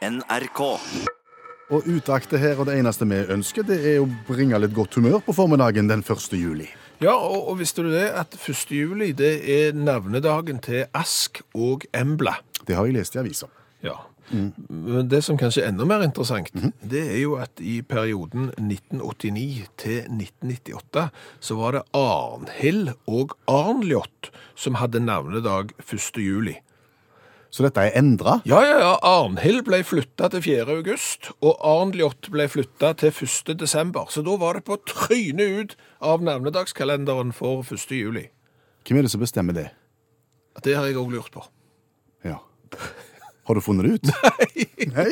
[0.00, 0.60] NRK.
[1.70, 5.20] Og utaktet her, og det eneste vi ønsker, det er å bringe litt godt humør
[5.26, 6.32] på formiddagen den 1.
[6.40, 6.68] juli.
[7.04, 8.72] Ja, og, og visste du det at 1.
[8.72, 12.38] juli det er navnedagen til Ask og Embla.
[12.64, 13.50] Det har jeg lest i avisa.
[13.84, 13.98] Ja.
[14.30, 16.48] Men det som kanskje er enda mer interessant,
[16.80, 21.06] det er jo at i perioden 1989 til 1998
[21.42, 26.20] så var det Arnhild og Arnljot som hadde navnedag 1.
[26.22, 26.56] juli.
[27.50, 28.38] Så dette er endra.
[28.46, 28.90] Ja, ja, ja.
[29.02, 30.66] Arnhild ble flytta til 4.
[30.78, 33.56] august, og Arnljot ble flytta til 1.
[33.58, 34.06] desember.
[34.10, 37.90] Så da var det på trynet ut av navnedagskalenderen for 1.
[37.90, 38.28] juli.
[38.86, 39.66] Hvem er det som bestemmer det?
[40.62, 41.42] Det har jeg òg lurt på.
[42.26, 42.38] Ja.
[43.48, 44.14] Har du funnet det ut?
[44.30, 44.66] Nei.
[44.94, 45.10] Nei?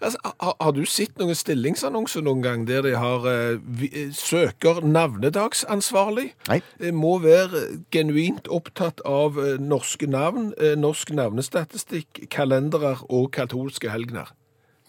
[0.00, 3.58] Altså, har, har du sett noen stillingsannonser noen gang der de har eh,
[3.90, 6.30] eh, søker navnedagsansvarlig?
[6.48, 6.60] Nei.
[6.80, 7.60] Eh, må være
[7.92, 14.32] genuint opptatt av eh, norske navn, norsk navnestatistikk, kalendere og katolske helgener.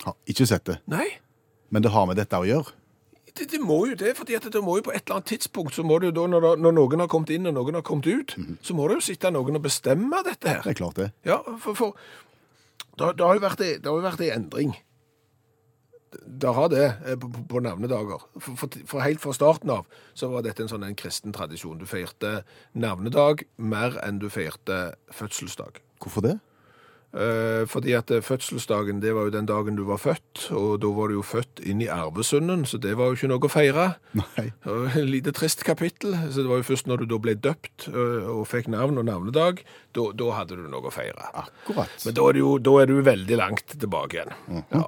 [0.06, 0.80] Har ikke sett det.
[0.90, 1.08] Nei,
[1.70, 2.72] Men det har med dette å gjøre.
[3.36, 5.76] det, det må jo det, fordi at det må jo på et eller annet tidspunkt,
[5.76, 8.08] så må det jo da, når, når noen har kommet inn og noen har kommet
[8.08, 10.64] ut, så må det jo sitte noen og bestemme dette her.
[10.66, 11.12] Det er klart det.
[11.28, 11.96] Ja, for, for
[12.98, 14.74] det, det har jo vært, det har jo vært en endring.
[16.26, 18.24] Det har det eh, på, på- navnedager.
[18.40, 21.80] For, for, for helt fra starten av så var dette en sånn en kristen tradisjon.
[21.80, 22.42] Du feirte
[22.76, 25.80] navnedag mer enn du feirte fødselsdag.
[26.04, 26.36] Hvorfor det?
[27.12, 30.92] Eh, fordi at eh, fødselsdagen, det var jo den dagen du var født, og da
[30.96, 33.88] var du jo født inn i arvesunden, så det var jo ikke noe å feire.
[34.16, 34.48] Nei.
[35.16, 38.46] Lite trist kapittel, så det var jo først når du da ble døpt øh, og
[38.48, 39.60] fikk navn og navnedag,
[39.92, 41.28] da, da hadde du noe å feire.
[41.44, 41.92] Akkurat.
[42.06, 44.64] Men da er, du, da er du veldig langt tilbake igjen.
[44.72, 44.86] ja.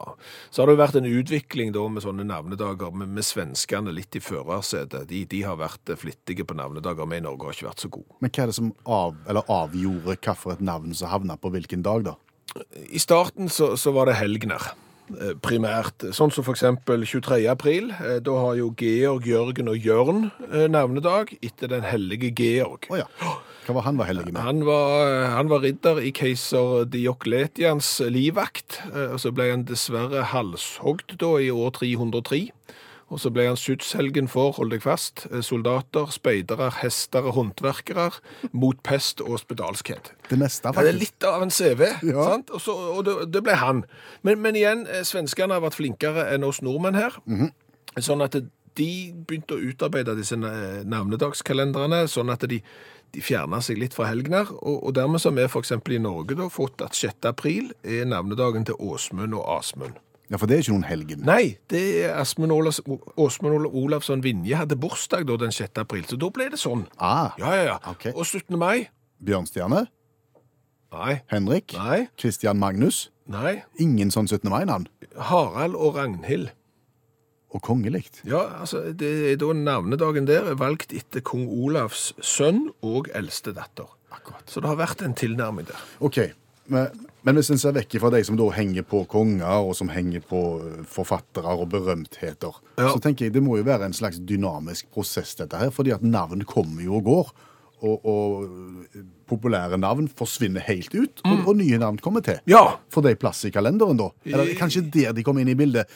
[0.53, 4.15] Så har det jo vært en utvikling da med sånne navnedager, med, med svenskene litt
[4.15, 5.09] i førersetet.
[5.11, 7.91] De, de har vært eh, flittige på navnedager, vi i Norge har ikke vært så
[7.91, 8.15] gode.
[8.23, 12.07] Men hva er det som av, eller avgjorde hvilket navn som havna på hvilken dag,
[12.07, 12.12] da?
[12.93, 14.61] I starten så, så var det helgener,
[15.19, 16.05] eh, primært.
[16.13, 17.47] Sånn som eksempel 23.
[17.49, 17.89] april.
[17.97, 22.85] Eh, Da har jo Georg, Jørgen og Jørn eh, navnedag etter den hellige Georg.
[22.93, 23.07] Oh, ja.
[23.63, 24.41] Hva var han var hellig med?
[24.43, 31.15] Han var, han var ridder i keiser Diokletians livvakt, og så ble han dessverre halshogd
[31.21, 32.41] da i år 303.
[33.13, 38.07] Og så ble han skytshelgen for, hold deg fast, eh, soldater, speidere, hester og håndverkere
[38.57, 40.09] mot pest og spedalskhet.
[40.31, 42.25] Det meste, Ja, det er litt av en CV, Ja.
[42.31, 42.49] sant?
[42.49, 43.83] Og, så, og det, det ble han.
[44.25, 47.19] Men, men igjen, eh, svenskene har vært flinkere enn oss nordmenn her.
[48.01, 48.33] Sånn at
[48.73, 52.57] de begynte å utarbeide disse eh, navnedagskalenderne, sånn at de,
[53.13, 54.49] de fjerna seg litt fra helgener.
[54.63, 55.75] Og, og dermed så har vi f.eks.
[55.93, 57.27] i Norge da fått at 6.
[57.29, 59.99] april er navnedagen til Åsmund og Asmund.
[60.33, 61.19] Ja, for det er ikke noen helgen.
[61.27, 62.79] Nei, det er Olavs,
[63.21, 65.77] Åsmund Ola- Olavsson Vinje hadde bursdag da den 6.
[65.83, 66.87] april, så da ble det sånn.
[66.97, 67.75] Ah, Ja, ja, ja.
[67.91, 68.13] Okay.
[68.15, 68.57] Og 17.
[68.57, 68.87] mai?
[69.23, 69.85] Bjørnstjerne,
[70.93, 71.21] Nei.
[71.27, 72.07] Henrik, Nei.
[72.17, 73.09] Christian Magnus.
[73.29, 73.63] Nei.
[73.81, 74.49] Ingen sånn 17.
[74.49, 74.87] mai-navn.
[75.17, 76.49] Harald og Ragnhild.
[77.53, 78.21] Og kongelikt.
[78.25, 83.53] Ja, altså, det er da navnedagen der er valgt etter kong Olavs sønn og eldste
[83.53, 83.85] datter.
[84.13, 84.45] Akkurat.
[84.49, 85.81] Så det har vært en tilnærming der.
[86.01, 86.17] Ok,
[86.71, 89.89] men, men hvis en ser vekk fra de som da henger på konger, og som
[89.91, 92.89] henger på eh, forfattere og berømtheter, Ja.
[92.93, 96.03] så tenker jeg det må jo være en slags dynamisk prosess dette her, fordi at
[96.05, 97.33] navn kommer jo og går,
[97.83, 98.47] og, og
[98.95, 102.39] eh, populære navn forsvinner helt ut, og, og nye navn kommer til.
[102.47, 102.63] Ja.
[102.93, 104.11] Får de plass i kalenderen da?
[104.25, 105.89] Eller kanskje der de kommer inn i bildet,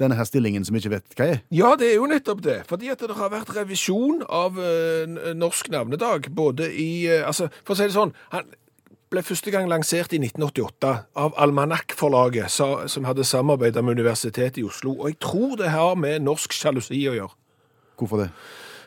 [0.00, 1.40] denne her stillingen som ikke vet hva er?
[1.52, 2.54] Ja, det er jo nettopp det.
[2.70, 7.74] Fordi at det har vært revisjon av eh, norsk navnedag, både i eh, Altså, for
[7.74, 8.48] å si det sånn han
[9.12, 14.96] ble første gang lansert i 1988 av Almanak-forlaget som hadde samarbeidet med Universitetet i Oslo.
[14.98, 17.34] Og jeg tror det har med norsk sjalusi å gjøre.
[18.00, 18.32] Hvorfor det?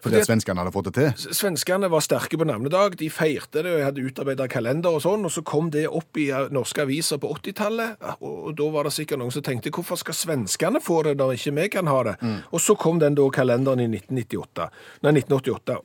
[0.06, 1.34] Fordi at svenskene hadde fått det til?
[1.34, 5.34] Svenskene var sterke på navnedag, de feirte det, og hadde utarbeidet kalender og sånn, og
[5.34, 9.34] så kom det opp i norske aviser på 80-tallet, og, da var det sikkert noen
[9.34, 12.16] som tenkte, hvorfor skal svenskene få det når ikke vi kan ha det?
[12.52, 14.70] Og så kom den da kalenderen i 1998,
[15.08, 15.82] nei, 1988.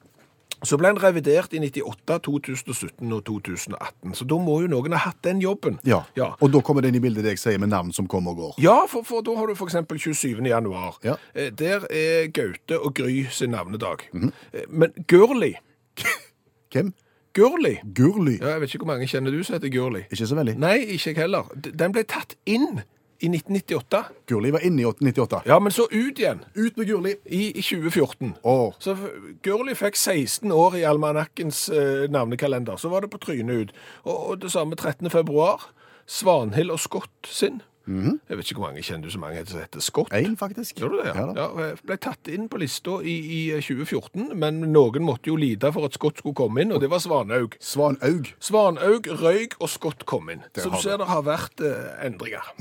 [0.63, 4.99] Så ble den revidert i 98, 2017 og 2018, så da må jo noen ha
[5.07, 5.79] hatt den jobben.
[5.89, 6.03] Ja.
[6.19, 6.35] Ja.
[6.41, 8.43] Og da kommer det inn i bildet det jeg sier med navn som kommer og
[8.43, 8.59] går.
[8.61, 10.43] Ja, for, for da har du eksempel 27.
[10.51, 10.99] januar.
[11.07, 11.17] Ja.
[11.35, 14.05] Eh, Der er Gaute og Gry sin navnedag.
[14.13, 15.55] Eh, Men Gurli,
[16.73, 16.93] Hvem?
[17.35, 18.39] Gurli, Gurli.
[18.41, 20.05] Ja, jeg vet ikke hvor mange kjenner du som heter Gurli.
[20.11, 20.57] Ikke så veldig.
[20.59, 21.47] Nei, ikke jeg heller.
[21.57, 22.83] Den ble tatt inn
[23.21, 24.03] i 1998.
[24.31, 25.43] Gurli var inne i 98.
[25.47, 27.15] Ja, men så ut igjen Ut med Gurli!
[27.27, 28.35] i, i 2014.
[28.43, 28.75] Åh.
[28.79, 28.97] Så
[29.45, 32.77] Gurli fikk 16 år i almanakkens eh, navnekalender.
[32.81, 33.75] Så var det på trynet ut.
[34.05, 35.11] Og, og det samme 13.
[35.11, 35.71] februar.
[36.11, 37.61] Svanhild og Scott sin.
[37.91, 40.13] Jeg vet ikke hvor mange kjenner du så mange som heter Scott?
[40.15, 40.79] Én, faktisk.
[40.79, 41.15] Gjør du det?
[41.17, 41.25] Ja.
[41.35, 45.89] Ja, ble tatt inn på lista i, i 2014, men noen måtte jo lide for
[45.89, 47.57] at Scott skulle komme inn, og det var Svanhaug.
[47.59, 48.31] Svanaug.
[48.39, 50.45] Svanhaug røyk, og Scott kom inn.
[50.55, 52.53] Det Så du ser det har vært eh, endringer.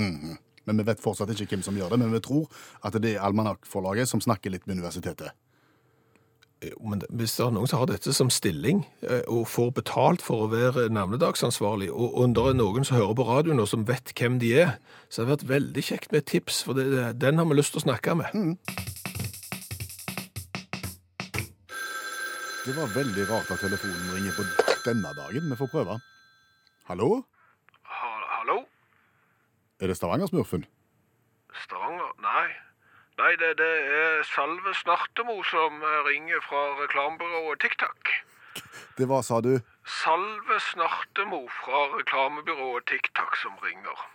[0.67, 2.49] Men vi vet fortsatt ikke hvem som gjør det, men vi tror
[2.85, 5.31] at det er Almanakkforlaget som snakker litt med universitetet.
[6.59, 10.23] Jo, Men hvis det er noen som har dette som stilling, eh, og får betalt
[10.25, 13.87] for å være navnedagsansvarlig, og, og det er noen som hører på radioen og som
[13.87, 14.73] vet hvem de er,
[15.07, 16.89] så har det vært veldig kjekt med et tips, for det,
[17.21, 18.35] den har vi lyst til å snakke med.
[22.67, 24.43] Det var veldig rart at telefonen ringer på
[24.83, 25.47] denne dagen.
[25.47, 25.95] Vi får prøve.
[26.91, 27.23] Hallo?
[29.79, 30.65] Er det Stavanger-smurfen?
[31.63, 32.11] Stavanger?
[32.23, 32.47] Nei.
[33.19, 38.11] Nei, det, det er Salve Snartemo som eh, ringer fra reklamebyrået TikTok.
[38.97, 39.57] Det var, sa du,
[40.03, 44.05] Salve Snartemo fra reklamebyrået TikTok som ringer.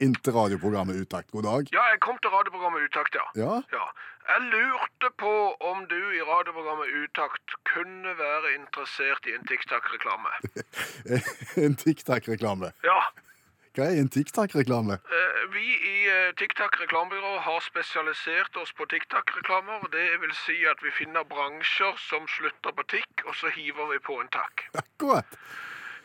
[0.00, 1.30] inntil radioprogrammet Utakt.
[1.30, 1.68] God dag.
[1.72, 3.26] Ja, jeg kom til radioprogrammet Utakt, ja.
[3.44, 3.52] Ja?
[3.72, 3.84] Ja.
[4.28, 5.32] Jeg lurte på
[5.70, 10.32] om du i radioprogrammet Utakt kunne være interessert i en TikTok-reklame.
[11.64, 12.72] En TikTak-reklame.
[12.84, 13.00] Ja.
[13.74, 14.98] Hva er en TikTak-reklame?
[15.18, 19.88] eh, Vi i eh, TikTok reklamebyrå har spesialisert oss på TikTok-reklamer.
[19.92, 23.98] Det vil si at vi finner bransjer som slutter på tikk, og så hiver vi
[23.98, 24.64] på en takk.
[24.82, 25.26] Akkurat.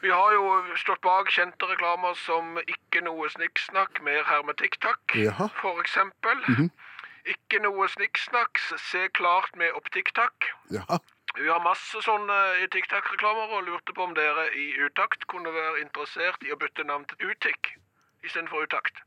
[0.02, 0.44] Vi har jo
[0.80, 5.50] stått bak kjente reklamer som Ikke noe snikksnakk, mer hermetikk-takk, Jaha.
[5.62, 6.40] for eksempel.
[7.30, 8.58] Ikke noe snikksnakk,
[8.90, 10.50] se klart med opptikk-takk.
[10.74, 11.00] Ja.
[11.38, 15.84] Vi har masse sånne i TikTok-reklamer og lurte på om dere i Utakt kunne være
[15.84, 17.76] interessert i å bytte navn til Utikk
[18.26, 19.04] istedenfor Utakt.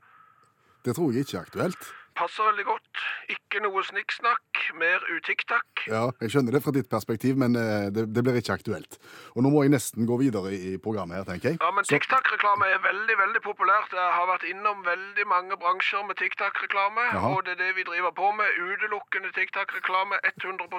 [0.87, 1.89] Det tror jeg ikke er aktuelt.
[2.15, 3.03] Passer veldig godt.
[3.33, 5.85] Ikke noe snikksnakk, mer utikk-takk.
[5.91, 8.97] Ja, Jeg skjønner det fra ditt perspektiv, men eh, det, det blir ikke aktuelt.
[9.35, 11.59] Og nå må jeg nesten gå videre i programmet her, tenker jeg.
[11.61, 13.93] Ja, men TikTok-reklame er veldig, veldig populært.
[13.93, 18.15] Jeg har vært innom veldig mange bransjer med TikTok-reklame, og det er det vi driver
[18.15, 18.47] på med.
[18.63, 20.71] Utelukkende TikTok-reklame 100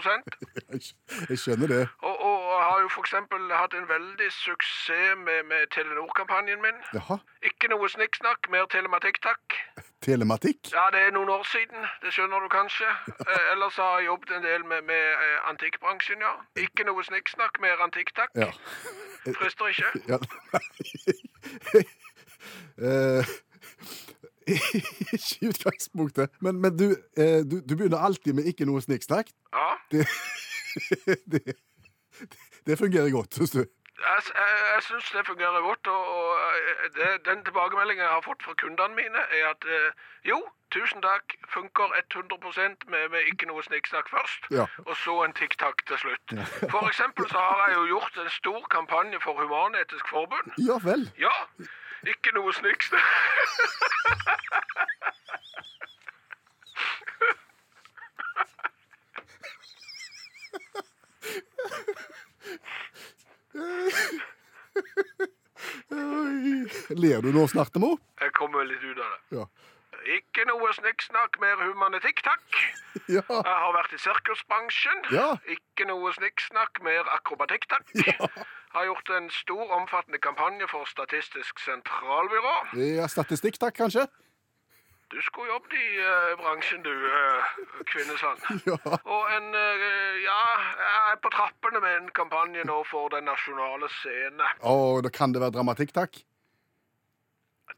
[0.74, 1.82] Jeg, skjønner det.
[2.02, 6.78] Og, og jeg har jo eksempel hatt en veldig suksess med, med Telenor-kampanjen min.
[6.96, 7.18] Jaha.
[7.44, 9.58] Ikke noe snikksnakk, mer telematikk-takk.
[10.04, 10.68] Telematikk?
[10.72, 12.88] Ja, det er noen år siden, det skjønner du kanskje.
[13.24, 16.34] Eh, ellers har jeg jobbet en del med, med eh, antikkbransjen, ja.
[16.60, 18.34] Ikke noe snikksnakk, mer antikk-takk.
[18.36, 18.50] Ja.
[19.38, 19.88] Frister ikke.
[20.12, 20.18] ja.
[22.78, 23.24] Eh,
[25.12, 29.30] Ikke i utgangspunktet, men, men du, eh, du, du begynner alltid med ikke noe snikksnakk.
[29.56, 29.70] Ja.
[29.94, 30.04] Det,
[31.32, 31.56] det,
[32.66, 33.62] det fungerer godt, syns du.
[33.98, 38.20] Jeg, jeg, jeg syns det fungerer godt, og, og eh, det, den tilbakemeldingen jeg har
[38.26, 39.90] fått fra kundene mine, er at eh,
[40.30, 40.38] jo,
[40.74, 44.66] tusen takk, funker 100 med, med ikke noe snikksnakk først, Ja.
[44.86, 46.34] og så en tikk-takk til slutt.
[46.74, 50.52] For eksempel så har jeg jo gjort en stor kampanje for Human-Etisk Forbund.
[50.68, 51.06] Ja vel.
[51.18, 51.34] Ja,
[52.14, 53.06] ikke noe snikksnakk.
[61.24, 62.04] Oi.
[67.04, 67.94] Ler du nå, Snartemo?
[68.20, 69.20] Jeg kommer litt ut av det.
[69.38, 69.44] Ja.
[70.18, 72.58] Ikke noe snikksnakk, mer humanitikk, takk.
[73.08, 73.22] Ja.
[73.24, 75.00] Jeg har vært i sirkusbransjen.
[75.14, 75.30] Ja.
[75.50, 77.86] Ikke noe snikksnakk, mer akrobatikk, takk.
[78.74, 82.54] Har gjort en stor, omfattende kampanje for Statistisk sentralbyrå.
[82.98, 84.06] ja statistikk, takk, kanskje?
[85.14, 87.54] Du skulle jobbet i uh, bransjen, du, uh,
[87.90, 88.40] Kvinnesland.
[88.70, 88.78] Ja.
[89.14, 90.40] Og en uh, Ja,
[90.82, 94.48] jeg er på trappene med en kampanje nå for Den nasjonale scene.
[94.58, 94.74] Å,
[95.06, 96.24] da kan det være dramatikk, takk.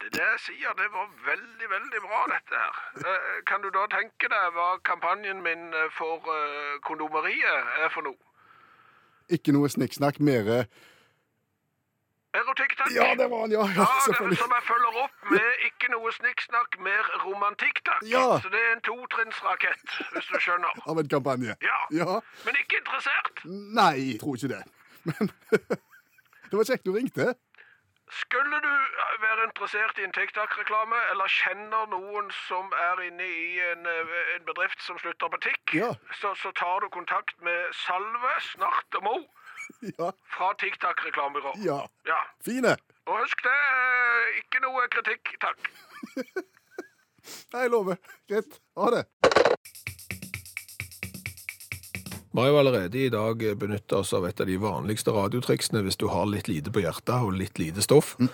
[0.01, 2.81] Det er det jeg sier, det var veldig, veldig bra, dette her.
[3.05, 8.05] Uh, kan du da tenke deg hva kampanjen min eh, for eh, kondomeriet er for
[8.05, 8.19] noe?
[9.33, 10.67] Ikke noe snikksnakk, mere
[12.37, 12.91] Erotikk, takk.
[12.95, 13.65] Ja, det var han, ja.
[13.67, 14.39] ja Ja, det, selvfølgelig.
[14.43, 18.03] som jeg følger opp med ikke noe snikksnakk, mer romantikk, takk.
[18.11, 18.25] Ja.
[18.45, 20.83] Så det er en totrinnsrakett, hvis du skjønner.
[20.91, 21.57] Av en kampanje.
[21.65, 21.79] Ja.
[22.01, 22.21] Ja.
[22.49, 23.45] Men ikke interessert.
[23.81, 24.63] Nei, jeg tror ikke det.
[25.11, 25.31] Men
[26.51, 27.35] det var kjekt du ringte.
[28.23, 28.71] Skulle du
[29.23, 34.45] være interessert i en TikTok-reklame, eller kjenner noen som er inne i en, eh, en
[34.47, 35.89] bedrift som slutter på tikk, Ja.
[36.21, 39.17] så, så tar du kontakt med Salve Snart og Mo
[39.99, 40.11] Ja.
[40.37, 41.53] fra TikTok-reklamebyrå.
[41.65, 41.79] Ja.
[42.07, 42.21] Ja.
[42.45, 42.77] Fine.
[43.07, 45.71] Og husk det, eh, ikke noe kritikk, takk.
[47.57, 47.97] Jeg lover.
[48.31, 48.61] Greit.
[48.79, 49.05] Ha det.
[52.37, 55.97] Vi har jo allerede i dag benyttet oss av et av de vanligste radiotriksene hvis
[55.97, 58.11] du har litt lite på hjertet og litt lite stoff.
[58.21, 58.29] Mm.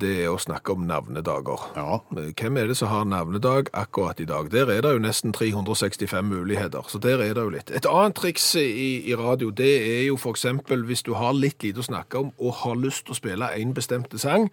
[0.00, 1.66] Det er å snakke om navnedager.
[1.76, 1.98] Ja.
[2.16, 4.48] Eh, Hvem er det som har navnedag akkurat i dag?
[4.54, 7.70] Der er det jo nesten 365 muligheter, så der er det jo litt.
[7.76, 11.84] Et annet triks i, i radio, det er jo eksempel hvis du har litt lite
[11.84, 14.48] å snakke om og har lyst til å spille en bestemte sang.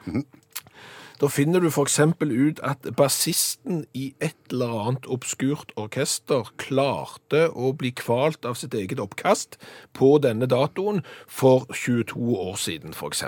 [1.22, 2.00] Da finner du f.eks.
[2.18, 8.74] ut at bassisten i et eller annet obskurt orkester klarte å bli kvalt av sitt
[8.74, 9.60] eget oppkast
[9.94, 13.22] på denne datoen for 22 år siden, f.eks.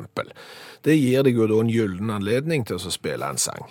[0.81, 3.69] Det gir deg jo da en gyllen anledning til å spille en sang.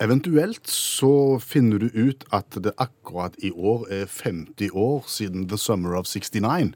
[0.00, 5.60] Eventuelt så finner du ut at det akkurat i år er 50 år siden The
[5.60, 6.72] Summer of 69.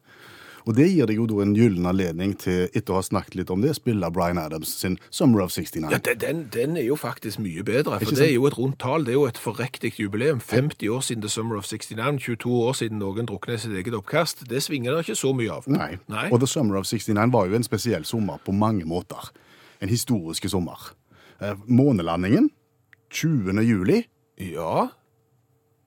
[0.66, 3.50] Og det gir deg jo da en gyllen anledning til, etter å ha snakket litt
[3.52, 5.90] om det, spille Bryan Adams sin Summer of 69.
[5.92, 9.04] Ja, den- den, er jo faktisk mye bedre, for det er jo et rundt tall.
[9.04, 10.40] Det er jo et forriktig jubileum.
[10.40, 13.92] 50 år siden The Summer of 69, 22 år siden noen druknet i sitt eget
[13.94, 14.48] oppkast.
[14.48, 15.68] Det svinger det ikke så mye av.
[15.68, 15.98] Nei.
[16.08, 16.30] Nei.
[16.32, 19.30] Og The Summer of 69 var jo en spesiell sommer på mange måter.
[19.82, 20.92] En historisk sommer.
[21.42, 22.48] Eh, Månelandingen
[23.10, 23.60] 20.
[23.68, 24.06] juli
[24.38, 24.88] Ja,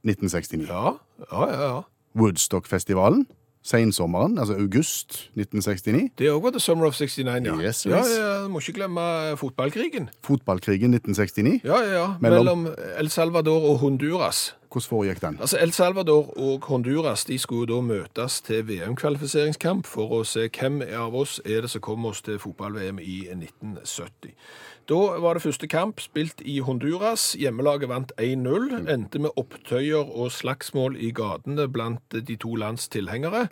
[0.06, 0.68] 1969.
[0.70, 0.94] ja,
[1.32, 1.62] ja, ja.
[1.62, 1.82] ja.
[2.16, 3.26] Woodstock-festivalen
[3.68, 6.12] sensommeren, altså august 1969.
[6.18, 7.56] Det òg var The Summer of 69, ja.
[7.68, 9.02] Yes, ja, ja må ikke glemme
[9.38, 10.10] fotballkrigen.
[10.24, 11.62] Fotballkrigen 1969.
[11.68, 12.08] Ja, ja, ja.
[12.22, 14.56] Mellom- Mellom El Salvador og Honduras.
[14.72, 15.38] Hvordan foregikk den?
[15.42, 20.82] Altså, El Salvador og Honduras de skulle da møtes til VM-kvalifiseringskamp for å se hvem
[20.82, 24.34] av oss er det som kommer oss til fotball-VM i 1970.
[24.88, 27.34] Da var det første kamp spilt i Honduras.
[27.36, 28.86] Hjemmelaget vant 1-0.
[28.88, 33.50] Endte med opptøyer og slagsmål i gatene blant de to lands tilhengere.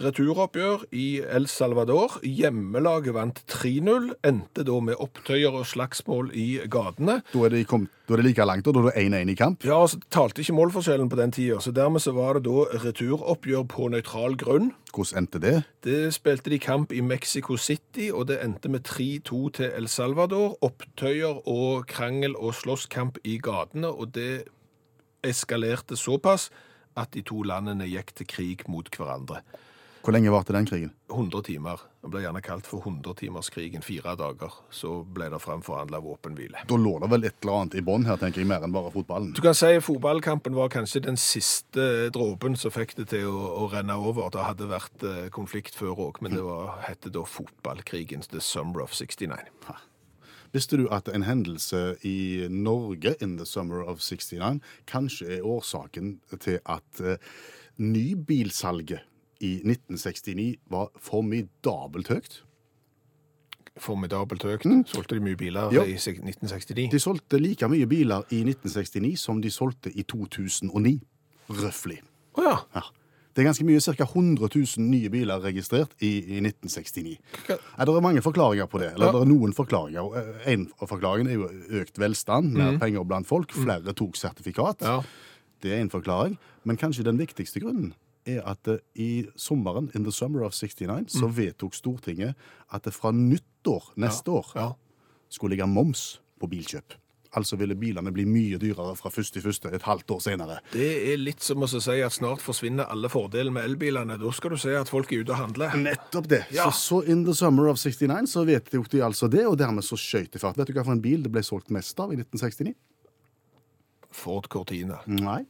[0.00, 2.16] Returoppgjør i El Salvador.
[2.24, 4.14] Hjemmelaget vant 3-0.
[4.24, 7.20] Endte da med opptøyer og slagsmål i gatene.
[7.34, 9.38] Da er det, kom, da er det like langt, og da er det 1-1 i
[9.44, 9.68] kamp.
[9.68, 13.68] Ja, altså, talte ikke målforskjellen på den tida, så dermed så var det da returoppgjør
[13.68, 14.72] på nøytral grunn.
[14.94, 15.54] Hvordan endte det?
[15.84, 20.56] Det spilte de kamp i Mexico City, og det endte med 3-2 til El Salvador.
[20.78, 24.46] Opptøyer og krangel og slåsskamp i gatene, og det
[25.26, 26.52] eskalerte såpass
[26.98, 29.42] at de to landene gikk til krig mot hverandre.
[30.04, 30.92] Hvor lenge varte den krigen?
[31.10, 31.80] 100 timer.
[32.00, 33.82] Det ble gjerne kalt for 100-timerskrigen.
[33.82, 34.54] Fire dager.
[34.70, 36.62] Så ble det framforhandla våpenhvile.
[36.70, 38.92] Da lå det vel et eller annet i bånn her, tenker jeg, mer enn bare
[38.94, 39.34] fotballen.
[39.36, 43.68] Du kan si fotballkampen var kanskje den siste dråpen som fikk det til å, å
[43.74, 44.30] renne over.
[44.32, 48.86] Det hadde vært eh, konflikt før òg, men det var, hette da fotballkrigens The Summer
[48.86, 49.42] of 69.
[50.52, 56.14] Visste du at en hendelse i Norge in the summer of 69 kanskje er årsaken
[56.40, 57.16] til at uh,
[57.78, 59.00] nybilsalget
[59.40, 62.40] i 1969 var formidabelt høyt?
[63.78, 64.64] Formidabelt høyt.
[64.90, 65.84] Solgte de mye biler Ja.
[65.86, 66.88] i 1969?
[66.90, 70.96] De solgte like mye biler i 1969 som de solgte i 2009.
[71.48, 72.00] Røftlig.
[72.38, 72.56] Å ja.
[72.74, 72.82] Ja.
[73.38, 74.02] Det er ganske mye, ca.
[74.02, 77.12] 100 000 nye biler registrert i, i 1969.
[77.54, 78.88] Er det er mange forklaringer på det.
[78.96, 79.12] eller Ja.
[79.14, 80.16] det er noen forklaringer.
[80.18, 84.82] eh, En av forklaringene er jo økt velstand, mer penger blant folk, flere tok sertifikat.
[84.82, 84.88] Mm.
[84.88, 85.02] Ja.
[85.62, 86.34] Det er en forklaring.
[86.64, 87.94] Men kanskje den viktigste grunnen
[88.26, 92.34] er at eh, i sommeren, in the summer of 69, så vedtok Stortinget
[92.74, 94.72] at det fra nyttår neste år ja.
[95.30, 96.98] skulle ligge moms på bilkjøp.
[97.36, 99.68] Altså ville bilene bli mye dyrere fra 1.1.
[99.74, 100.58] et halvt år senere.
[100.72, 104.16] Det er litt som å si at snart forsvinner alle fordelene med elbilene.
[104.20, 105.76] Da skal du se at folk er ute og handler.
[105.76, 106.42] Nettopp det.
[106.54, 106.70] Ja.
[106.72, 109.98] Så, så in the summer of 69 så vedtok de altså det, og dermed så
[110.00, 110.56] skøyt de fart.
[110.56, 112.72] Vet du hva for en bil det ble solgt mest av i 1969?
[114.18, 115.02] Ford Cortina.
[115.06, 115.42] Nei.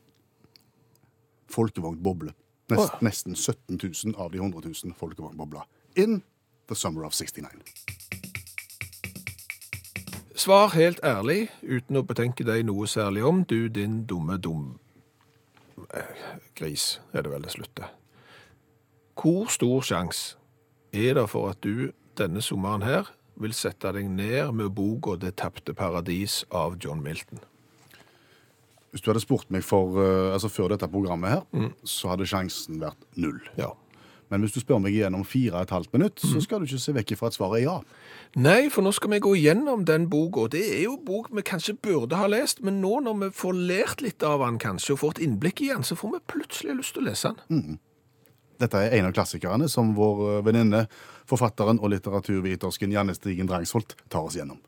[1.48, 2.34] Folkevognboble.
[2.68, 5.62] Nest, Nesten 17 000 av de 100 000 folkevognbobler.
[5.96, 6.22] In
[6.68, 8.27] the summer of 69.
[10.38, 14.76] Svar helt ærlig, uten å betenke deg noe særlig om, du din dumme dum...
[15.90, 16.20] Eh,
[16.54, 17.88] gris, er det vel det slutter.
[19.18, 20.36] Hvor stor sjanse
[20.94, 21.90] er det for at du
[22.20, 27.42] denne sommeren her vil sette deg ned med boka 'Det tapte paradis' av John Milton?
[28.92, 31.42] Hvis du hadde spurt meg for, eh, altså før dette programmet her,
[31.82, 33.40] så hadde sjansen vært null.
[33.58, 33.74] Ja.
[34.28, 36.68] Men hvis du spør meg igjen om fire og et halvt minutt, så skal du
[36.68, 37.76] ikke se vekk fra at svaret er ja.
[38.36, 40.48] Nei, for nå skal vi gå gjennom den boka.
[40.52, 43.60] Det er jo en bok vi kanskje burde ha lest, men nå når vi får
[43.72, 46.80] lært litt av den kanskje, og får et innblikk i den, så får vi plutselig
[46.82, 47.78] lyst til å lese den.
[48.58, 50.86] Dette er en av klassikerne som vår eh, venninne,
[51.30, 54.58] forfatteren og litteraturvitersken Janne Stigen Drangsholt tar oss gjennom.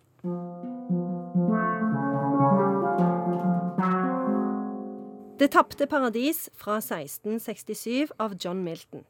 [5.40, 9.06] Det tapte paradis fra 1667 av John Milton.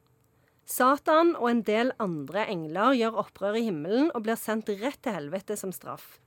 [0.71, 5.17] Satan og en del andre engler gjør opprør i himmelen og blir sendt rett til
[5.17, 6.21] helvete som straff.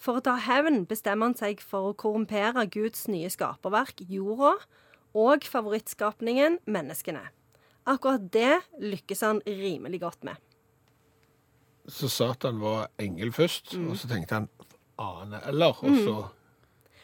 [0.00, 4.54] For å ta hevn bestemmer han seg for å korrumpere Guds nye skaperverk, jorda,
[5.12, 7.26] og favorittskapningen, menneskene.
[7.90, 10.38] Akkurat det lykkes han rimelig godt med.
[11.90, 14.48] Så Satan var engel først, og så tenkte han
[15.00, 16.14] ane eller, og så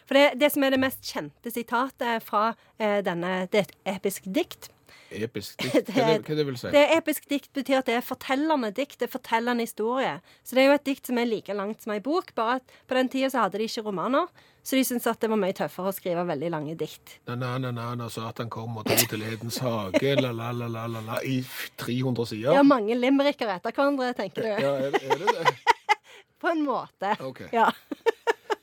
[0.06, 3.96] For det, det som er det mest kjente sitatet fra eh, denne, det er et
[3.96, 4.70] episk dikt,
[5.10, 6.72] Episk dikt, hva det, hva det vil si?
[6.74, 8.98] Det er episk dikt betyr at det er fortellende dikt.
[9.02, 10.18] Det forteller en historie.
[10.46, 12.76] Så det er jo et dikt som er like langt som ei bok, bare at
[12.86, 14.30] på den tida så hadde de ikke romaner.
[14.66, 17.20] Så de syntes at det var mye tøffere å skrive veldig lange dikt.
[17.30, 21.36] Na-na-na, at Satan kom og dro til Edens hage, la-la-la-la-la, i
[21.78, 22.56] 300 sider.
[22.56, 24.50] Ja, mange limericker etter hverandre, tenker du.
[24.50, 25.54] Ja, er, er det det?
[26.42, 27.14] På en måte.
[27.22, 27.44] Ok.
[27.54, 27.68] Ja.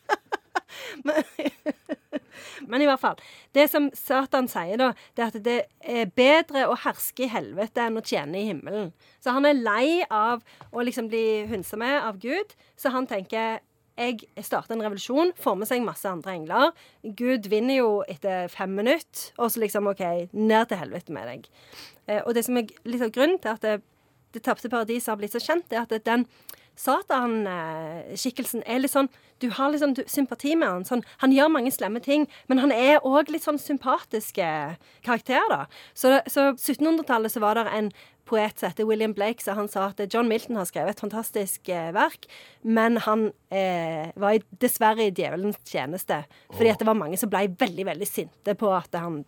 [1.08, 1.24] men,
[2.70, 3.20] men i hvert fall.
[3.56, 7.88] Det som Satan sier, da, det er at det er bedre å herske i helvete
[7.88, 8.92] enn å tjene i himmelen.
[9.24, 13.62] Så han er lei av å liksom bli hunsa med av Gud, så han tenker
[13.94, 16.72] jeg starter en revolusjon, får med seg masse andre engler.
[17.04, 20.02] Gud vinner jo etter fem minutter, og så liksom OK,
[20.34, 21.50] ned til helvete med deg.
[22.08, 23.76] Eh, og det som er litt av grunnen til at det,
[24.34, 26.26] det tapte paradiset har blitt så kjent, det er at den
[26.80, 29.10] Satan-skikkelsen er litt sånn
[29.42, 30.86] Du har liksom sånn sympati med han.
[30.88, 35.44] Sånn, han gjør mange slemme ting, men han er òg litt sånn sympatisk eh, karakter,
[35.52, 35.66] da.
[35.94, 37.90] Så, så 1700-tallet så var det en
[38.30, 41.70] poet som heter William Blake, så han sa at John Milton har skrevet et fantastisk
[41.70, 42.28] eh, verk,
[42.64, 46.24] men han eh, var dessverre i djevelens tjeneste.
[46.54, 49.22] Fordi at det var mange som ble veldig, veldig sinte på at han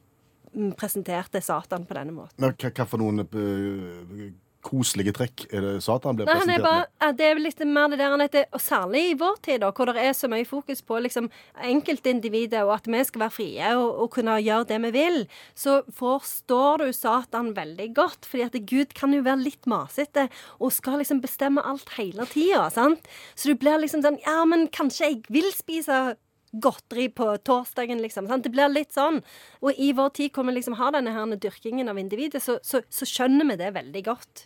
[0.53, 2.39] mm, presenterte Satan på denne måten.
[2.39, 4.31] Men hva, hva for noen eh,
[4.65, 6.93] koselige trekk er det Satan blir Nei, han er presentert bare, med?
[7.03, 9.71] ja, det er litt mer det der han heter, og særlig i vår tid, da,
[9.75, 11.29] hvor det er så mye fokus på liksom,
[11.69, 15.21] enkeltindividet, og at vi skal være frie og, og kunne gjøre det vi vil,
[15.57, 18.25] så forstår du Satan veldig godt.
[18.25, 20.27] fordi at Gud kan jo være litt masete
[20.59, 22.67] og skal liksom bestemme alt hele tida.
[22.73, 26.15] Så du blir liksom sånn Ja, men kanskje jeg vil spise
[26.61, 28.27] godteri på torsdagen, liksom.
[28.29, 28.45] Sant?
[28.45, 29.21] Det blir litt sånn.
[29.61, 32.83] Og i vår tid, hvor vi liksom har denne her dyrkingen av individet, så, så,
[32.89, 34.45] så skjønner vi det veldig godt.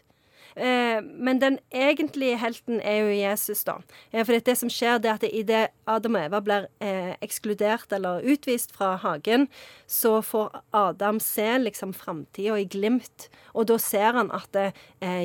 [0.60, 3.78] Eh, men den egentlige helten er jo Jesus, da.
[4.12, 7.94] Eh, for det som skjer, det er at idet Adam og Eva blir eh, ekskludert
[7.96, 9.48] eller utvist fra hagen,
[9.88, 13.30] så får Adam se liksom framtida i glimt.
[13.56, 14.56] Og da ser han at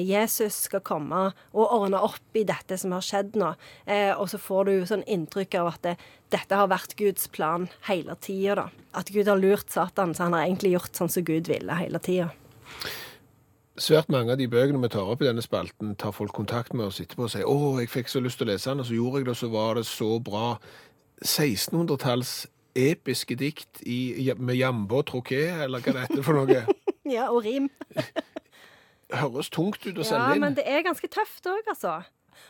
[0.00, 3.50] Jesus skal komme og ordne opp i dette som har skjedd nå.
[4.16, 5.94] Og så får du sånn inntrykk av at det,
[6.32, 8.66] dette har vært Guds plan hele tida, da.
[8.96, 12.00] At Gud har lurt Satan, så han har egentlig gjort sånn som Gud ville hele
[12.02, 12.32] tida.
[13.76, 16.86] Svært mange av de bøkene vi tar opp i denne spalten, tar folk kontakt med
[16.86, 18.94] oss etterpå og sier 'Å, jeg fikk så lyst til å lese den, og så
[18.94, 20.58] gjorde jeg det, og så var det så bra'.
[21.24, 26.64] 1600-talls episke dikt i, med jambo troké, eller hva det heter for noe.
[27.04, 27.68] Ja, og rim.
[29.12, 30.40] Høres tungt ut å Ja, sende inn.
[30.40, 31.98] men det er ganske tøft òg, altså.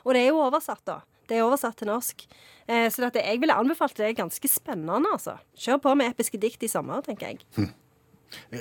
[0.07, 1.01] Og det er jo oversatt, da.
[1.27, 2.23] Det er oversatt til norsk.
[2.69, 4.07] Eh, så dette, jeg ville anbefalt det.
[4.13, 5.35] Er ganske spennende, altså.
[5.59, 7.41] Kjør på med episke dikt i sommer, tenker jeg.
[7.59, 7.73] Eh,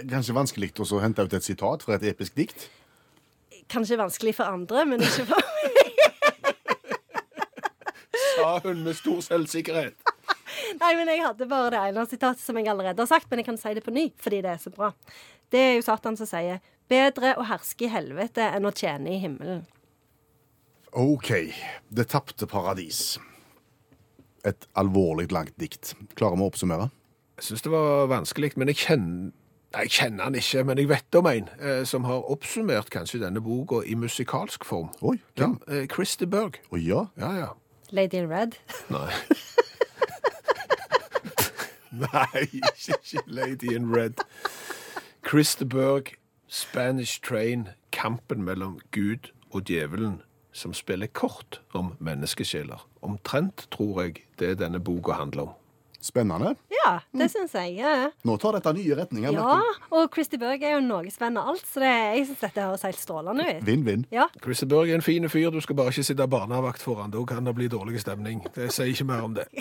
[0.10, 2.70] Kanskje vanskelig å hente ut et sitat fra et episk dikt?
[3.72, 5.42] Kanskje vanskelig for andre, men ikke for
[8.34, 9.96] Sa hun med stor selvsikkerhet.
[10.80, 13.48] Nei, men jeg hadde bare det ene sitatet som jeg allerede har sagt, men jeg
[13.48, 14.92] kan si det på ny, fordi det er så bra.
[15.54, 19.22] Det er jo Satan som sier 'bedre å herske i helvete enn å tjene i
[19.22, 19.66] himmelen'.
[20.94, 21.30] OK.
[21.90, 23.20] Det tapte paradis.
[24.46, 25.96] Et alvorlig langt dikt.
[26.16, 26.90] Klarer vi å oppsummere?
[27.38, 29.32] Jeg syns det var vanskelig, men jeg kjenner
[29.74, 33.20] Nei, jeg kjenner han ikke, men jeg vet om en eh, som har oppsummert kanskje
[33.24, 34.92] denne boka i musikalsk form.
[35.02, 35.56] Oi, Ja, hvem?
[35.68, 36.60] eh, Chris de Berg.
[36.72, 37.06] Å ja.
[37.18, 37.48] Ja, ja.
[37.92, 38.56] Lady in Red.
[38.94, 39.10] Nei.
[41.94, 44.22] Nei, ikke, ikke Lady in Red.
[45.26, 46.14] Chris de Berg,
[46.48, 50.22] Spanish Train, kampen mellom Gud og djevelen,
[50.54, 52.82] som spiller kort om menneskesjeler.
[53.02, 55.54] Omtrent, tror jeg, det denne boka handler om.
[56.04, 56.50] Spennende.
[56.74, 57.78] Ja, det syns jeg.
[57.80, 58.10] Ja.
[58.28, 59.32] Nå tar dette nye retninger.
[59.38, 59.60] ja,
[59.96, 63.00] og Christy Berg er jo norgesvenn av alt, så det, jeg syns dette høres helt
[63.00, 63.62] strålende ut.
[63.64, 64.04] Vinn-vinn.
[64.12, 64.26] Ja.
[64.44, 67.14] Christy Berg er en fin fyr, du skal bare ikke sitte barnevakt foran.
[67.14, 68.44] Da kan det bli dårlig stemning.
[68.56, 69.48] Det sier ikke mer om det.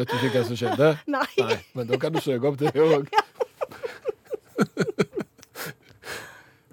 [0.00, 0.88] Vet du ikke hva som skjedde?
[1.12, 1.28] Nei.
[1.36, 3.12] Nei, men da kan du søke opp det òg.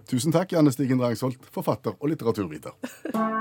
[0.09, 2.71] Tusen takk, Janne Stigen Drangsholt, forfatter og litteraturviter.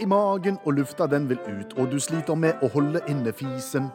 [0.00, 3.88] i magen og lufta den vil ut, og du sliter med å holde inne fisen.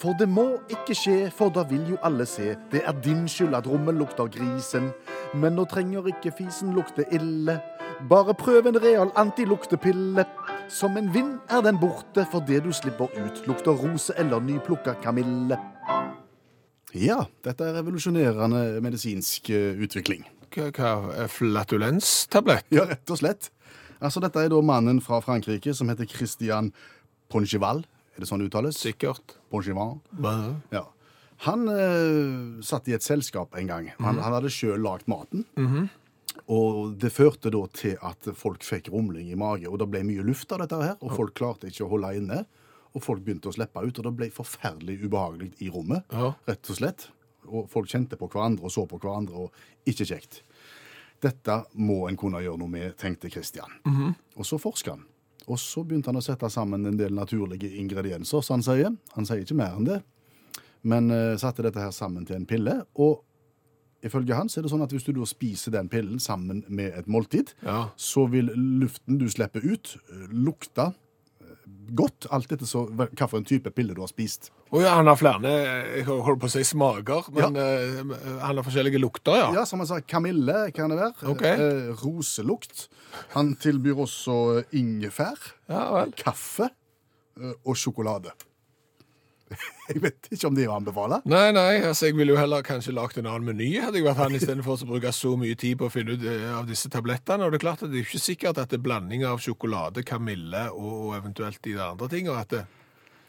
[0.00, 2.54] For det må ikke skje, for da vil jo alle se.
[2.72, 4.90] Det er din skyld at rommet lukter grisen.
[5.34, 7.58] Men nå trenger ikke fisen lukte ille.
[8.08, 10.24] Bare prøv en real antiluktepille.
[10.72, 14.96] Som en vind er den borte, for det du slipper ut, lukter rose eller nyplukka
[15.02, 15.58] kamille.
[16.96, 20.24] Ja, dette er revolusjonerende medisinsk eh, utvikling.
[20.50, 22.66] Hva, hva flatulenstablett?
[22.74, 23.52] Ja, rett og slett.
[24.00, 26.72] Altså, dette er da mannen fra Frankrike som heter Christian
[27.30, 27.82] Poncheval.
[28.16, 28.78] Er det sånn det uttales?
[28.80, 29.36] Sikkert.
[29.52, 29.98] Poncheval.
[30.72, 30.86] Ja.
[31.46, 33.90] Han eh, satt i et selskap en gang.
[34.00, 35.44] Han, han hadde sjøl lagd maten.
[36.50, 40.24] Og det førte da til at folk fikk rumling i mage, og det ble mye
[40.26, 42.42] luft av dette her, og folk klarte ikke å holde inne.
[42.90, 46.32] Og folk begynte å slippe ut, og det ble forferdelig ubehagelig i rommet, Ja.
[46.48, 47.08] rett og slett.
[47.46, 49.52] Og folk kjente på hverandre og så på hverandre, og
[49.86, 50.40] ikke kjekt.
[51.20, 53.72] Dette må en kunne gjøre noe med, tenkte Christian.
[54.36, 55.02] Og så forsker han.
[55.50, 58.92] Og så begynte han å sette sammen en del naturlige ingredienser, som han sier.
[59.16, 59.98] Han sier ikke mer enn det.
[60.86, 62.78] Men uh, satte dette her sammen til en pille.
[62.96, 63.20] Og
[64.06, 67.08] ifølge han så er det sånn at hvis du spiser den pillen sammen med et
[67.10, 67.90] måltid, Ja.
[67.96, 70.92] så vil luften du slipper ut, eh, lukte
[71.90, 74.50] godt, alt etter så, hvilken type pille du har spist.
[74.70, 78.02] Å ja, han har flere jeg holder på å si smaker, men eh,
[78.44, 79.48] han har forskjellige lukter, ja.
[79.60, 81.30] Ja, som han sa, kamille kan det være.
[81.34, 81.56] Okay.
[81.58, 82.86] Uh, roselukt.
[83.34, 88.34] Han tilbyr også eh, ingefær, Ja kaffe uh, og sjokolade.
[89.90, 91.20] Jeg vet ikke om det er å.
[91.30, 94.20] Nei, nei, altså jeg ville jo heller kanskje lagt en annen meny, hadde jeg vært
[94.22, 97.42] han, istedenfor å bruke så mye tid på å finne ut eh, av disse tablettene.
[97.42, 100.04] Og det er klart at det er ikke sikkert at det er blanding av sjokolade,
[100.06, 102.62] kamille og eventuelt de andre tingene, at det,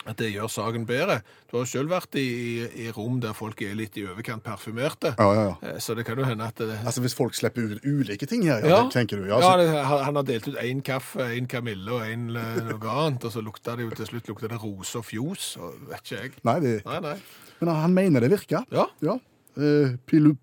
[0.02, 1.20] at det gjør saken bedre.
[1.46, 4.42] Du har jo selv vært i, i, i rom der folk er litt i overkant
[4.44, 5.56] parfymerte, Ja, ja, ja.
[5.70, 8.48] Eh, så det kan jo hende at det, Altså Hvis folk slipper ut ulike ting
[8.50, 9.28] her, ja, tenker du?
[9.30, 9.68] Ja, Ja, så, det,
[10.06, 13.76] han har delt ut én kaffe, én kamille og én noe annet, og så lukta
[13.78, 16.34] det jo til slutt lukta det rose og fjos, og vet ikke jeg.
[16.50, 17.18] nei, det, Nei, nei.
[17.62, 18.66] men han mener det virker.
[18.74, 18.88] Ja.
[19.06, 19.20] ja.
[19.58, 20.34] Uh, pilu...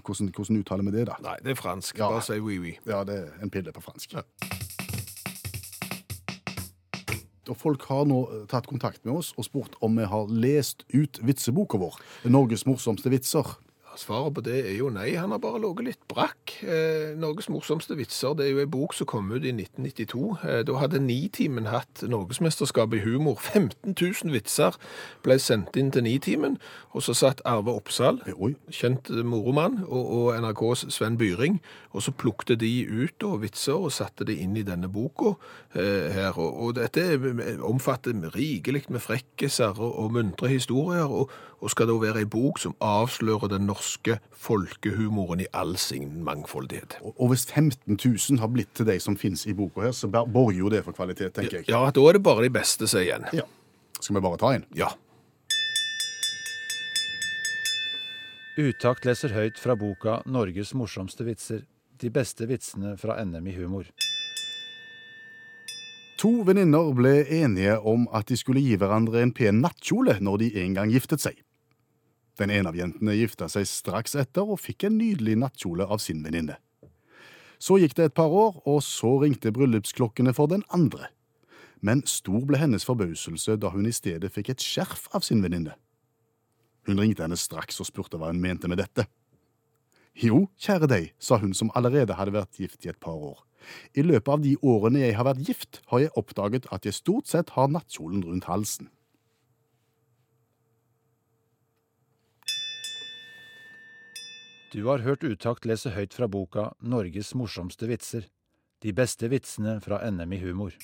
[0.00, 1.18] Hvordan, hvordan uttaler vi det, da?
[1.22, 1.98] Nei, det er fransk.
[2.00, 2.72] Bare si oui, oui.
[2.88, 4.16] Ja, det er en pille på fransk.
[4.16, 4.24] Ja.
[7.50, 10.86] Og folk har nå eh, tatt kontakt med oss og spurt om vi har lest
[10.94, 11.98] ut vitseboka vår.
[12.30, 13.56] Norges morsomste vitser.
[14.00, 16.54] Svaret på det er jo nei, han har bare ligget litt brakk.
[16.64, 20.22] Eh, Norges morsomste vitser det er jo en bok som kom ut i 1992.
[20.40, 23.36] Eh, da hadde Nitimen hatt norgesmesterskapet i humor.
[23.36, 24.78] 15 000 vitser
[25.26, 26.56] ble sendt inn til Nitimen,
[26.96, 28.54] og så satt Arve Oppsal, Oi.
[28.72, 31.60] kjent moromann, og, og NRKs Sven Byring,
[31.92, 35.34] og så plukte de ut da, vitser og satte det inn i denne boka
[35.74, 36.40] eh, her.
[36.40, 41.28] Og, og dette er- omfatter rikelig med frekkiser og, og muntre historier, og,
[41.60, 43.89] og skal da være en bok som avslører den norske
[44.32, 46.98] folkehumoren i all sin mangfoldighet.
[47.16, 50.58] Og, hvis 15 000 har blitt til de som finnes i boka her, så borger
[50.58, 51.68] jo det for kvalitet, tenker jeg.
[51.68, 53.28] Ja, da er det bare de beste som er igjen.
[53.32, 53.46] Ja.
[54.00, 54.64] Skal vi bare ta en?
[54.76, 54.92] Ja.
[58.60, 61.64] Utakt leser høyt fra boka 'Norges morsomste vitser'.
[62.00, 63.84] De beste vitsene fra NM i humor.
[66.20, 70.48] To venninner ble enige om at de skulle gi hverandre en pen nattkjole når de
[70.64, 71.38] en gang giftet seg.
[72.40, 76.22] Den ene av jentene gifta seg straks etter og fikk en nydelig nattkjole av sin
[76.24, 76.56] venninne.
[77.60, 81.10] Så gikk det et par år, og så ringte bryllupsklokkene for den andre.
[81.84, 85.76] Men stor ble hennes forbauselse da hun i stedet fikk et skjerf av sin venninne.
[86.88, 89.04] Hun ringte henne straks og spurte hva hun mente med dette.
[90.16, 93.44] Jo, kjære deg, sa hun som allerede hadde vært gift i et par år.
[93.92, 97.28] I løpet av de årene jeg har vært gift, har jeg oppdaget at jeg stort
[97.28, 98.88] sett har nattkjolen rundt halsen.
[104.70, 108.28] Du har hørt Utakt lese høyt fra boka 'Norges morsomste vitser'.
[108.84, 110.76] De beste vitsene fra NM i humor.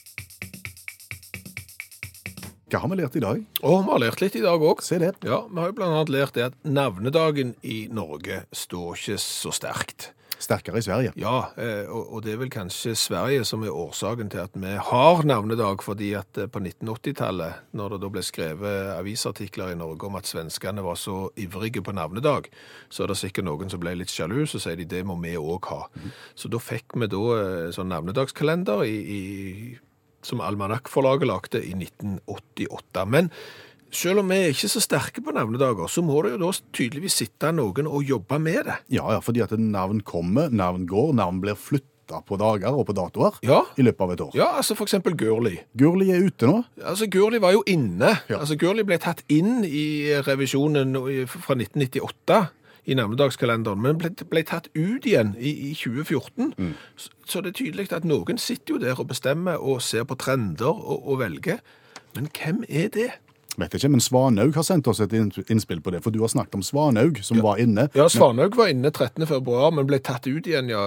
[2.66, 3.44] Hva har vi lært i dag?
[3.62, 4.82] Og vi har lært litt i dag òg.
[4.82, 5.12] Se det.
[5.22, 10.10] Ja, vi har jo annet lært det at navnedagen i Norge står ikke så sterkt.
[10.38, 11.12] Sterkere i Sverige.
[11.16, 15.22] Ja, eh, og det er vel kanskje Sverige som er årsaken til at vi har
[15.24, 20.18] navnedag, fordi at eh, på 1980-tallet, når det da ble skrevet avisartikler i Norge om
[20.20, 22.50] at svenskene var så ivrige på navnedag,
[22.92, 25.38] så er det sikkert noen som ble litt sjalu, så sier de det må vi
[25.40, 25.86] òg ha.
[26.36, 29.20] Så da fikk vi da eh, sånn navnedagskalender i, i,
[30.26, 33.08] som Almanakkforlaget lagde i 1988.
[33.08, 33.32] Men
[33.94, 37.16] selv om vi er ikke så sterke på navnedager, så må det jo da tydeligvis
[37.22, 38.78] sitte noen og jobbe med det.
[38.98, 42.94] Ja, ja, fordi at navn kommer, navn går, navn blir flytta på dager og på
[42.94, 43.62] datoer Ja.
[43.78, 44.34] i løpet av et år.
[44.38, 45.56] Ja, altså eksempel Gurli.
[45.78, 46.60] Gurli er ute nå.
[46.84, 48.12] Altså, Gurli var jo inne.
[48.28, 48.38] Ja.
[48.38, 50.94] Altså, Gurli ble tatt inn i revisjonen
[51.26, 52.44] fra 1998
[52.86, 56.52] i navnedagskalenderen, men ble, ble tatt ut igjen i, i 2014.
[56.94, 60.14] Så, så det er tydelig at noen sitter jo der og bestemmer og ser på
[60.14, 61.58] trender og, og velger.
[62.14, 63.08] Men hvem er det?
[63.56, 66.32] Vet jeg ikke, men Svanhaug har sendt oss et innspill på det, for du har
[66.32, 67.86] snakket om Svanhaug, som var inne.
[67.96, 69.24] Ja, Svanhaug var inne 13.
[69.28, 70.82] februar, men ble tatt ut igjen ja,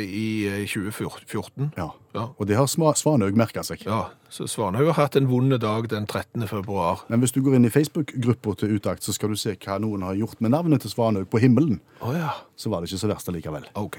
[0.00, 1.74] i eh, 2014.
[1.76, 1.90] Ja.
[2.14, 2.28] Ja.
[2.38, 3.82] Og det har Svanhaug merka seg.
[3.88, 6.46] Ja, så Svanhaug har hatt en vond dag den 13.
[6.48, 7.02] februar.
[7.10, 10.06] Men hvis du går inn i Facebook-gruppa til Utakt, så skal du se hva noen
[10.06, 11.80] har gjort med navnet til Svanhaug på himmelen.
[12.00, 12.34] Å ja.
[12.56, 13.66] Så var det ikke så verst allikevel.
[13.76, 13.98] Ok,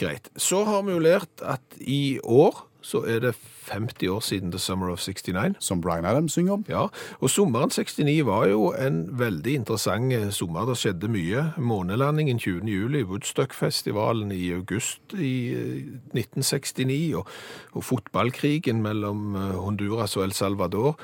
[0.00, 0.30] greit.
[0.38, 4.58] Så har vi jo lært at i år så er det 50 år siden The
[4.58, 5.54] Summer of 69.
[5.58, 6.64] Som Bryan Adams synger om.
[6.68, 6.86] Ja,
[7.20, 10.66] og sommeren 69 var jo en veldig interessant eh, sommer.
[10.66, 11.44] Det skjedde mye.
[11.58, 12.66] Månelandingen 20.
[12.66, 15.82] juli, Woodstock-festivalen i august i eh,
[16.14, 17.26] 1969, og,
[17.72, 20.98] og fotballkrigen mellom eh, Honduras og El Salvador.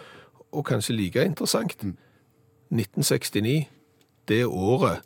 [0.53, 1.77] Og kanskje like interessant,
[2.71, 3.69] 1969,
[4.29, 5.01] det året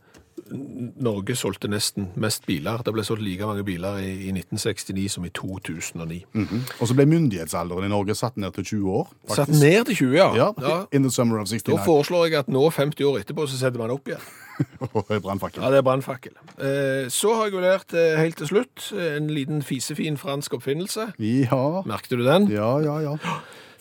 [1.02, 2.82] Norge solgte nesten mest biler.
[2.84, 6.20] Det ble solgt like mange biler i, i 1969 som i 2009.
[6.80, 9.10] Og så ble myndighetsalderen i Norge satt ned til 20 år.
[9.32, 10.28] Satt ned til 20, ja.
[10.36, 10.78] Ja, ja.
[10.92, 11.78] In the summer of Da 69.
[11.86, 14.22] foreslår jeg at nå, 50 år etterpå, så setter man opp igjen.
[15.24, 15.62] Brannfakkel.
[15.62, 16.34] Ja, det er brannfakkel.
[16.60, 21.08] Eh, så har jeg jo lært eh, helt til slutt en liten fisefin fransk oppfinnelse.
[21.18, 22.50] Ja, Merkte du den?
[22.52, 22.98] ja, ja.
[23.08, 23.16] ja.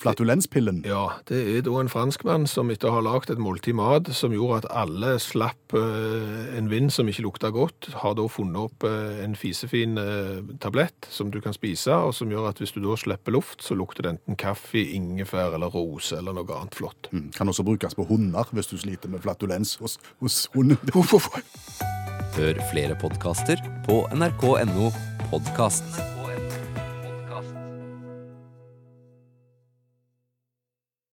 [0.01, 0.81] Flatulenspillen.
[0.87, 4.33] Ja, det er da en franskmann som etter å ha lagd et måltid mat som
[4.33, 8.87] gjorde at alle slapp eh, en vind som ikke lukta godt, har da funnet opp
[8.87, 12.81] eh, en fisefin eh, tablett som du kan spise, og som gjør at hvis du
[12.81, 17.11] da slipper luft, så lukter det enten kaffe, ingefær eller rose eller noe annet flott.
[17.13, 17.29] Mm.
[17.37, 20.81] Kan også brukes på hunder hvis du sliter med flatulens hos, hos hunden.
[22.31, 24.89] Hør flere podkaster på nrk.no
[25.29, 26.20] podkast.